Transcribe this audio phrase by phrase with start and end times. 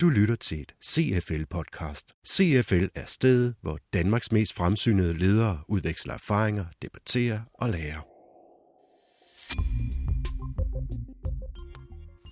[0.00, 2.24] Du lytter til et CFL-podcast.
[2.28, 8.00] CFL er stedet, hvor Danmarks mest fremsynede ledere udveksler erfaringer, debatterer og lærer.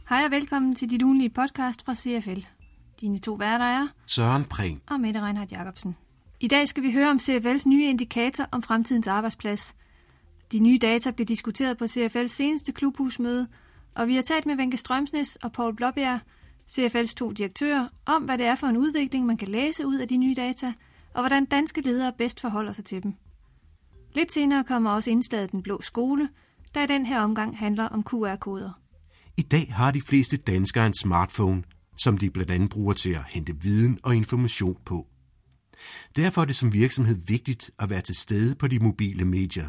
[0.09, 2.41] Hej og velkommen til dit ugenlige podcast fra CFL.
[3.01, 4.81] Dine to værter er Søren Prehn.
[4.91, 5.97] og Mette Reinhardt Jacobsen.
[6.41, 9.77] I dag skal vi høre om CFL's nye indikator om fremtidens arbejdsplads.
[10.53, 13.49] De nye data blev diskuteret på CFL's seneste klubhusmøde,
[13.95, 16.21] og vi har talt med Venke Strømsnes og Paul Blåbjerg,
[16.73, 20.09] CFL's to direktører, om hvad det er for en udvikling, man kan læse ud af
[20.09, 20.73] de nye data,
[21.15, 23.15] og hvordan danske ledere bedst forholder sig til dem.
[24.13, 26.29] Lidt senere kommer også indslaget Den Blå Skole,
[26.75, 28.71] der i den her omgang handler om QR-koder.
[29.37, 31.63] I dag har de fleste danskere en smartphone,
[31.97, 35.07] som de blandt andet bruger til at hente viden og information på.
[36.17, 39.69] Derfor er det som virksomhed vigtigt at være til stede på de mobile medier.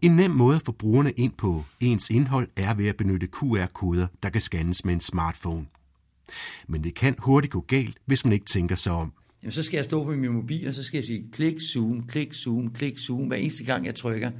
[0.00, 4.06] En nem måde at få brugerne ind på ens indhold er ved at benytte QR-koder,
[4.22, 5.66] der kan scannes med en smartphone.
[6.68, 9.12] Men det kan hurtigt gå galt, hvis man ikke tænker sig om.
[9.42, 12.06] Jamen, så skal jeg stå på min mobil, og så skal jeg sige klik, zoom,
[12.06, 14.30] klik, zoom, klik, zoom, hver eneste gang jeg trykker.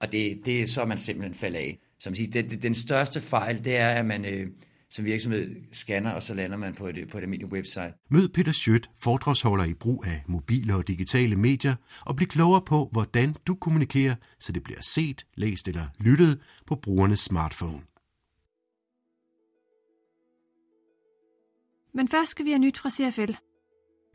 [0.00, 1.78] Og det, det er så, man simpelthen falder af.
[2.00, 4.46] Som siger, det, det, den største fejl, det er, at man øh,
[4.92, 7.92] som virksomhed scanner, og så lander man på et, på et almindeligt website.
[8.10, 11.74] Mød Peter Schødt, foredragsholder i brug af mobile og digitale medier,
[12.06, 16.74] og bliv klogere på, hvordan du kommunikerer, så det bliver set, læst eller lyttet på
[16.74, 17.80] brugernes smartphone.
[21.94, 23.32] Men først skal vi have nyt fra CFL.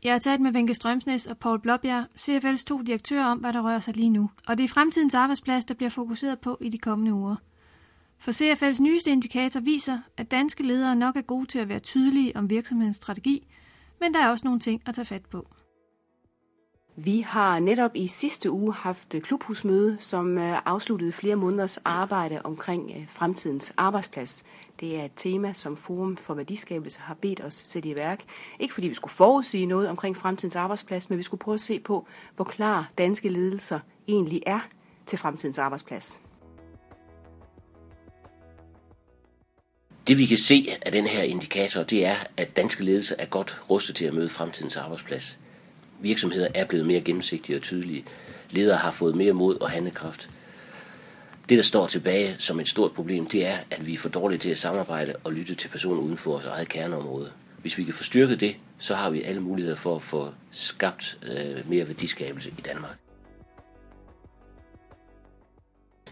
[0.04, 3.60] Jeg har talt med Venke Strømsnes og Paul Blåbjerg, CFL's to direktører, om, hvad der
[3.60, 4.30] rører sig lige nu.
[4.48, 7.36] Og det er fremtidens arbejdsplads, der bliver fokuseret på i de kommende uger.
[8.18, 12.36] For CFL's nyeste indikator viser, at danske ledere nok er gode til at være tydelige
[12.36, 13.46] om virksomhedens strategi,
[14.00, 15.48] men der er også nogle ting at tage fat på.
[17.00, 22.92] Vi har netop i sidste uge haft klubhusmøde, som øh, afsluttede flere måneders arbejde omkring
[22.96, 24.44] øh, fremtidens arbejdsplads.
[24.80, 28.24] Det er et tema, som Forum for Værdiskabelse har bedt os sætte i værk.
[28.58, 31.80] Ikke fordi vi skulle forudsige noget omkring fremtidens arbejdsplads, men vi skulle prøve at se
[31.80, 34.60] på, hvor klar danske ledelser egentlig er
[35.06, 36.20] til fremtidens arbejdsplads.
[40.06, 43.62] Det vi kan se af den her indikator, det er, at danske ledelser er godt
[43.70, 45.38] rustet til at møde fremtidens arbejdsplads.
[46.00, 48.04] Virksomheder er blevet mere gennemsigtige og tydelige.
[48.50, 50.28] Ledere har fået mere mod og handlekraft.
[51.48, 54.38] Det, der står tilbage som et stort problem, det er, at vi er for dårlige
[54.38, 57.30] til at samarbejde og lytte til personer uden for vores eget kerneområde.
[57.62, 61.18] Hvis vi kan få styrket det, så har vi alle muligheder for at få skabt
[61.22, 62.98] øh, mere værdiskabelse i Danmark.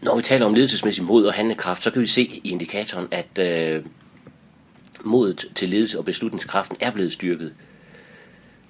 [0.02, 3.38] Når vi taler om ledelsesmæssig mod og handlekraft, så kan vi se i indikatoren, at
[3.38, 3.84] øh,
[5.04, 7.54] modet til ledelse og beslutningskraften er blevet styrket.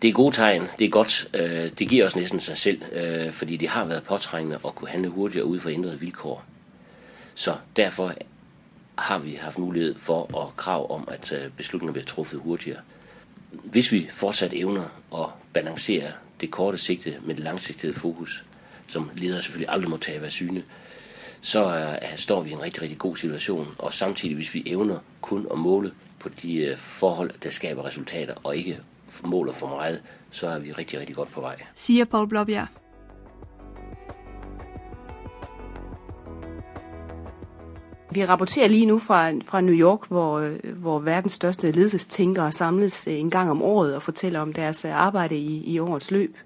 [0.03, 3.33] Det er gode tegn, det er godt, øh, det giver os næsten sig selv, øh,
[3.33, 6.45] fordi det har været påtrængende at kunne handle hurtigere ud for ændrede vilkår.
[7.34, 8.12] Så derfor
[8.95, 12.81] har vi haft mulighed for at krav om, at øh, beslutninger bliver truffet hurtigere.
[13.51, 14.84] Hvis vi fortsat evner
[15.15, 18.45] at balancere det korte sigte med det langsigtede fokus,
[18.89, 20.63] som ledere selvfølgelig aldrig må tage af syne,
[21.41, 23.75] så øh, står vi i en rigtig, rigtig god situation.
[23.78, 28.34] Og samtidig, hvis vi evner kun at måle på de øh, forhold, der skaber resultater,
[28.45, 28.81] og ikke
[29.25, 31.56] måler for meget, så er vi rigtig, rigtig godt på vej.
[31.75, 32.67] Siger Paul Blåbjerg.
[38.16, 43.09] Vi rapporterer lige nu fra, fra New York, hvor, øh, hvor verdens største ledelsestænkere samles
[43.09, 46.37] øh, en gang om året og fortæller om deres øh, arbejde i, i årets løb.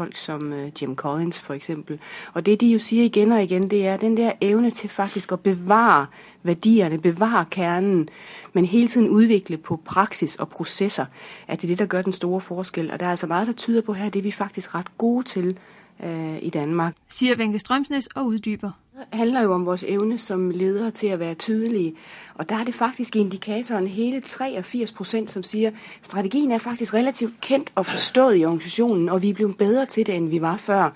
[0.00, 2.00] Folk som øh, Jim Collins for eksempel.
[2.32, 5.32] Og det de jo siger igen og igen, det er den der evne til faktisk
[5.32, 6.06] at bevare
[6.42, 8.08] værdierne, bevare kernen,
[8.52, 11.06] men hele tiden udvikle på praksis og processer,
[11.48, 12.90] at det er det, der gør den store forskel.
[12.90, 15.24] Og der er altså meget, der tyder på her, det er vi faktisk ret gode
[15.24, 15.58] til
[16.04, 16.94] øh, i Danmark.
[17.08, 18.70] Siger Venke Strømsnes og uddyber.
[19.12, 21.94] Handler jo om vores evne som ledere til at være tydelige.
[22.34, 26.58] Og der er det faktisk i indikatoren hele 83 procent, som siger, at strategien er
[26.58, 30.28] faktisk relativt kendt og forstået i organisationen, og vi er blevet bedre til det, end
[30.28, 30.90] vi var før.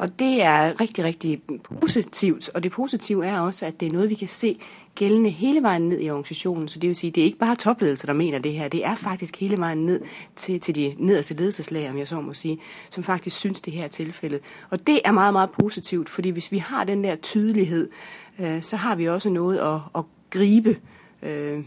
[0.00, 1.42] Og det er rigtig, rigtig
[1.80, 2.48] positivt.
[2.48, 4.58] Og det positive er også, at det er noget, vi kan se
[4.94, 6.68] gældende hele vejen ned i organisationen.
[6.68, 8.68] Så det vil sige, det er ikke bare topledelser, der mener det her.
[8.68, 10.00] Det er faktisk hele vejen ned
[10.36, 12.60] til, til de nederste ledelseslag, om jeg så må sige,
[12.90, 14.40] som faktisk synes, det her er tilfældet.
[14.70, 17.90] Og det er meget, meget positivt, fordi hvis vi har den der tydelighed,
[18.38, 20.76] øh, så har vi også noget at, at gribe
[21.22, 21.64] øh,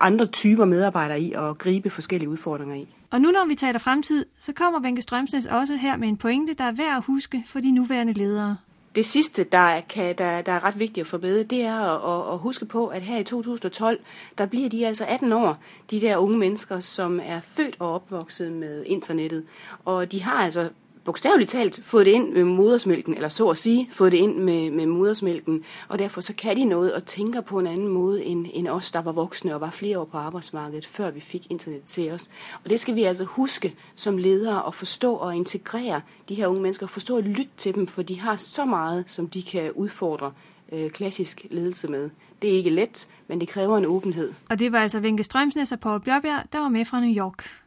[0.00, 2.88] andre typer medarbejdere i og gribe forskellige udfordringer i.
[3.10, 6.54] Og nu når vi taler fremtid, så kommer Venke Strømsnes også her med en pointe,
[6.54, 8.56] der er værd at huske for de nuværende ledere.
[8.94, 12.32] Det sidste, der, kan, der, der er ret vigtigt at forbedre, det er at, at,
[12.32, 13.98] at huske på, at her i 2012,
[14.38, 15.58] der bliver de altså 18 år,
[15.90, 19.44] de der unge mennesker, som er født og opvokset med internettet.
[19.84, 20.68] Og de har altså
[21.04, 24.70] bogstaveligt talt fået det ind med modersmælken, eller så at sige, fået det ind med,
[24.70, 28.46] med modersmælken, og derfor så kan de noget og tænker på en anden måde end,
[28.52, 31.82] end os, der var voksne og var flere år på arbejdsmarkedet, før vi fik internet
[31.86, 32.30] til os.
[32.64, 36.62] Og det skal vi altså huske som ledere at forstå og integrere de her unge
[36.62, 40.32] mennesker, forstå og lytte til dem, for de har så meget, som de kan udfordre
[40.72, 42.10] øh, klassisk ledelse med.
[42.42, 44.32] Det er ikke let, men det kræver en åbenhed.
[44.48, 47.63] Og det var altså Vinke Strømsnes og Paul Bjørbjerg, der var med fra New York.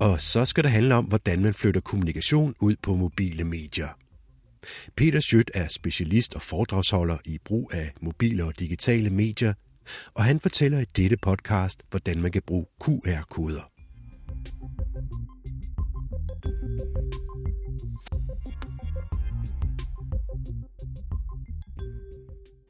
[0.00, 3.88] Og så skal det handle om, hvordan man flytter kommunikation ud på mobile medier.
[4.96, 9.54] Peter Schødt er specialist og foredragsholder i brug af mobile og digitale medier,
[10.14, 13.70] og han fortæller i dette podcast, hvordan man kan bruge QR-koder.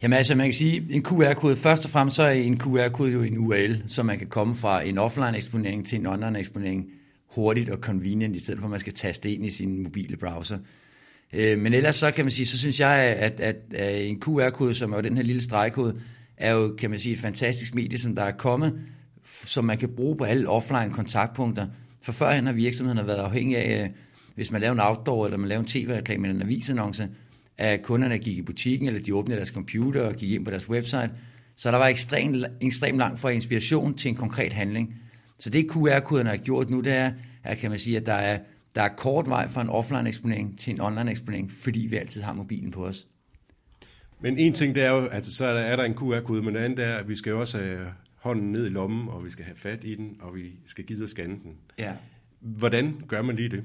[0.02, 3.22] Jamen altså, man kan sige, en QR-kode, først og fremmest så er en QR-kode jo
[3.22, 6.86] en URL, så man kan komme fra en offline-eksponering til en online-eksponering
[7.34, 10.58] hurtigt og convenient, i stedet for at man skal taste ind i sin mobile browser.
[11.32, 14.74] Øh, men ellers så kan man sige, så synes jeg, at, at, at en QR-kode,
[14.74, 16.00] som er jo den her lille stregkode,
[16.36, 18.80] er jo, kan man sige, et fantastisk medie, som der er kommet,
[19.24, 21.66] som man kan bruge på alle offline kontaktpunkter.
[22.02, 23.90] For førhen har virksomheden været afhængig af, øh,
[24.34, 27.08] hvis man laver en outdoor, eller man laver en tv-reklame eller en avisannonce,
[27.58, 30.68] at kunderne gik i butikken, eller de åbnede deres computer og gik ind på deres
[30.68, 31.10] website.
[31.56, 34.94] Så der var ekstremt ekstrem langt fra inspiration til en konkret handling.
[35.38, 37.12] Så det QR-koderne har gjort nu, det er,
[37.44, 38.38] at, kan man sige, at der er,
[38.74, 42.70] der er kort vej fra en offline-eksponering til en online-eksponering, fordi vi altid har mobilen
[42.70, 43.06] på os.
[44.20, 46.84] Men en ting, det er jo, at så er der en QR-kode, men det andet
[46.84, 49.56] er, at vi skal jo også have hånden ned i lommen, og vi skal have
[49.56, 51.52] fat i den, og vi skal give at scanne den.
[51.78, 51.92] Ja.
[52.40, 53.64] Hvordan gør man lige det?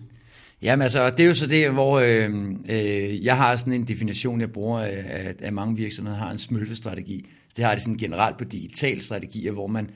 [0.61, 2.29] Jamen altså, det er jo så det, hvor øh,
[2.69, 7.29] øh, jeg har sådan en definition, jeg bruger, at, at mange virksomheder har en smølfestrategi.
[7.47, 9.89] Så det har det sådan generelt på digital strategier, hvor man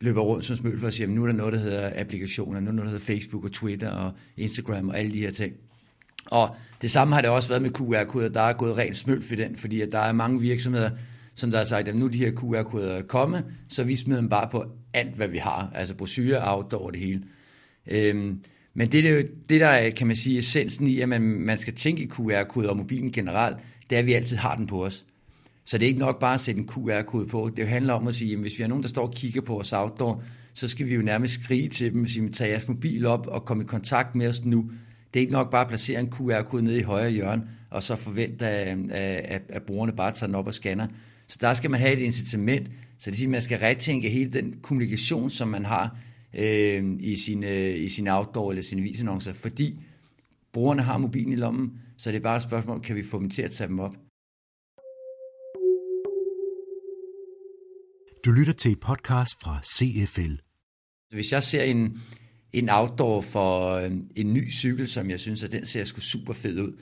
[0.00, 2.60] løber rundt som smøl for at sige, at nu er der noget, der hedder applikationer,
[2.60, 5.30] nu er der noget, der hedder Facebook og Twitter og Instagram og alle de her
[5.30, 5.54] ting.
[6.26, 8.28] Og det samme har det også været med QR-koder.
[8.28, 10.90] Der er gået rent smølf for den, fordi at der er mange virksomheder,
[11.34, 14.28] som der har sagt, at nu er de her QR-koder kommet, så vi smider dem
[14.28, 14.64] bare på
[14.94, 15.70] alt, hvad vi har.
[15.74, 17.22] Altså brosyre, outdoor det hele.
[17.86, 18.40] Øhm,
[18.74, 21.74] men det, det, det, der er, kan man sige, essensen i, at man, man skal
[21.74, 23.56] tænke i QR-koder og mobilen generelt,
[23.90, 25.04] det er, at vi altid har den på os.
[25.68, 27.50] Så det er ikke nok bare at sætte en QR-kode på.
[27.56, 29.60] Det handler om at sige, at hvis vi har nogen, der står og kigger på
[29.60, 30.22] os outdoor,
[30.54, 33.44] så skal vi jo nærmest skrige til dem og sige, tag jeres mobil op og
[33.44, 34.70] kom i kontakt med os nu.
[35.14, 37.96] Det er ikke nok bare at placere en QR-kode nede i højre hjørne, og så
[37.96, 40.86] forvente, at, at, at brugerne bare tager den op og scanner.
[41.26, 42.66] Så der skal man have et incitament,
[42.98, 45.96] så det vil sige, at man skal retænke hele den kommunikation, som man har
[46.34, 49.80] øh, i, sine, øh, i sin outdoor eller sine visannoncer, fordi
[50.52, 53.30] brugerne har mobilen i lommen, så det er bare et spørgsmål, kan vi få dem
[53.30, 54.07] til at tage dem op?
[58.24, 60.34] Du lytter til et podcast fra CFL.
[61.10, 61.98] Hvis jeg ser en,
[62.52, 66.32] en outdoor for en, en ny cykel, som jeg synes, at den ser sgu super
[66.32, 66.72] fed ud.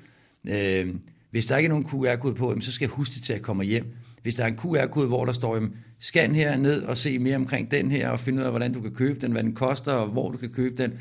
[0.48, 0.94] Øh,
[1.30, 3.64] hvis der ikke er nogen QR-kode på, så skal jeg huske det til at komme
[3.64, 3.96] hjem.
[4.22, 5.68] Hvis der er en QR-kode, hvor der står,
[5.98, 8.80] scan her ned og se mere omkring den her, og finde ud af, hvordan du
[8.80, 10.92] kan købe den, hvad den koster, og hvor du kan købe den,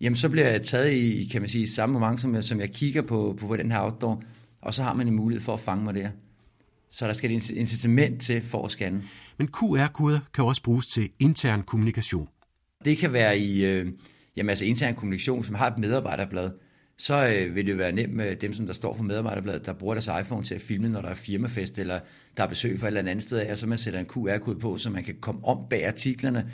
[0.00, 2.70] jamen så bliver jeg taget i, kan man sige, samme moment, som jeg, som jeg
[2.70, 4.22] kigger på, på, på den her outdoor,
[4.60, 6.10] og så har man en mulighed for at fange mig der.
[6.90, 9.02] Så der skal et incitament til for at scanne.
[9.38, 12.28] Men QR-koder kan også bruges til intern kommunikation.
[12.84, 13.86] Det kan være i øh,
[14.36, 16.50] jamen altså intern kommunikation, som har et medarbejderblad.
[16.98, 19.94] Så øh, vil det være nemt med dem, som der står for medarbejderbladet, der bruger
[19.94, 22.00] deres iPhone til at filme, når der er firmafest, eller
[22.36, 24.78] der er besøg fra et eller andet sted af, så man sætter en QR-kode på,
[24.78, 26.50] så man kan komme om bag artiklerne.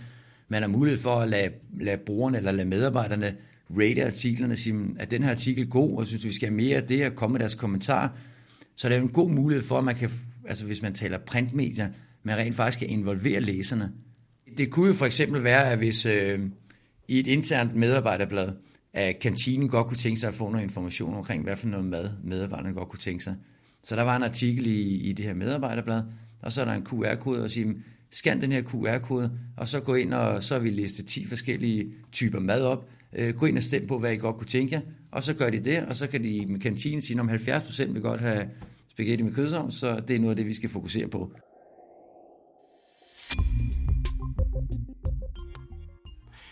[0.49, 1.51] Man har mulighed for at lade,
[1.81, 3.37] lade brugerne eller lade medarbejderne
[3.71, 6.83] rate artiklerne, sige, at den her artikel god, og synes, vi skal have mere af
[6.83, 8.09] det, og komme med deres kommentarer.
[8.77, 10.11] Så det er en god mulighed for, at man kan,
[10.49, 11.89] altså hvis man taler printmedier,
[12.23, 13.93] man rent faktisk kan involvere læserne.
[14.59, 16.41] Det kunne jo for eksempel være, at hvis øh,
[17.09, 18.53] i et internt medarbejderblad,
[18.93, 22.11] at kantinen godt kunne tænke sig at få noget information omkring, hvad for noget mad
[22.25, 23.37] medarbejderne godt kunne tænke sig.
[23.85, 26.03] Så der var en artikel i, i det her medarbejderblad,
[26.43, 27.73] og så er der en QR-kode, og siger,
[28.13, 31.93] scan den her QR-kode, og så gå ind, og så har vi listet 10 forskellige
[32.13, 32.89] typer mad op.
[33.15, 34.81] Øh, gå ind og stem på, hvad I godt kunne tænke jer,
[35.13, 38.03] og så gør de det, og så kan de med kantinen sige, om 70% vil
[38.03, 38.51] godt have
[38.91, 41.33] spaghetti med kødsovs, så det er noget af det, vi skal fokusere på.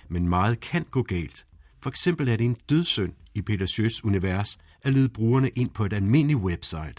[0.08, 1.46] Men meget kan gå galt.
[1.82, 5.84] For eksempel er det en dødsønd i Peter Sjøs univers at lede brugerne ind på
[5.84, 6.94] et almindeligt website.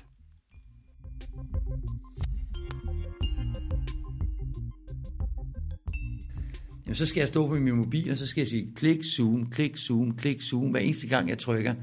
[6.93, 9.49] Jamen, så skal jeg stå på min mobil, og så skal jeg sige klik, zoom,
[9.49, 11.75] klik, zoom, klik, zoom, hver eneste gang jeg trykker.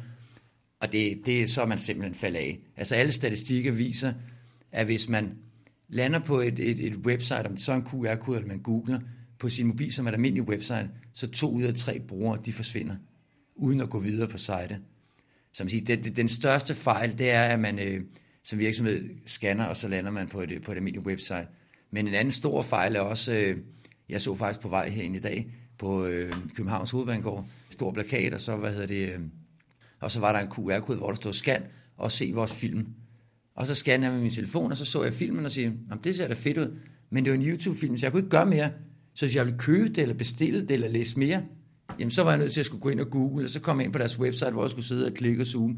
[0.81, 2.59] Og det, det er så man simpelthen falder af.
[2.76, 4.12] Altså alle statistikker viser,
[4.73, 5.33] at hvis man
[5.88, 9.00] lander på et, et, et website, om det så er en QR-kode, eller man googler,
[9.38, 12.97] på sin mobil som et almindeligt website, så to ud af tre brugere, de forsvinder,
[13.57, 14.79] uden at gå videre på site.
[15.52, 18.00] Som siger, den, den største fejl, det er, at man øh,
[18.45, 21.47] som virksomhed scanner, og så lander man på et, på et almindeligt website.
[21.90, 23.57] Men en anden stor fejl er også, øh,
[24.11, 28.40] jeg så faktisk på vej herind i dag, på øh, Københavns Hovedbanegård, stor plakat, og
[28.40, 29.21] så, hvad hedder det, øh,
[30.00, 31.62] og så var der en QR-kode, hvor der stod scan
[31.97, 32.87] og se vores film.
[33.55, 35.73] Og så scannede jeg med min telefon, og så så jeg filmen og siger,
[36.05, 36.76] det ser da fedt ud,
[37.11, 38.71] men det var en YouTube-film, så jeg kunne ikke gøre mere.
[39.14, 41.43] Så hvis jeg ville købe det, eller bestille det, eller læse mere,
[41.99, 43.85] jamen så var jeg nødt til at skulle gå ind og google, og så komme
[43.85, 45.76] ind på deres website, hvor jeg skulle sidde og klikke og zoome.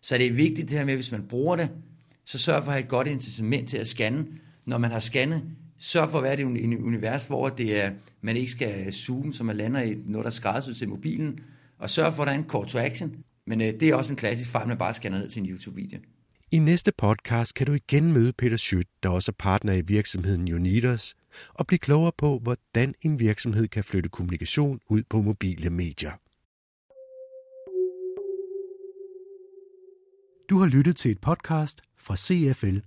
[0.00, 1.68] Så det er vigtigt det her med, hvis man bruger det,
[2.24, 4.26] så sørg for at have et godt incitament til at scanne.
[4.66, 5.42] Når man har scannet,
[5.84, 7.90] sørg for at være i et univers, hvor det er,
[8.22, 11.40] man ikke skal zoome, så man lander i noget, der skrædder til mobilen,
[11.78, 13.16] og sørg for, at der er en call to action.
[13.46, 15.98] Men øh, det er også en klassisk fejl, man bare scanner ned til en YouTube-video.
[16.50, 20.52] I næste podcast kan du igen møde Peter Schødt, der også er partner i virksomheden
[20.52, 21.14] Unitas,
[21.54, 26.12] og blive klogere på, hvordan en virksomhed kan flytte kommunikation ud på mobile medier.
[30.50, 32.78] Du har lyttet til et podcast fra CFL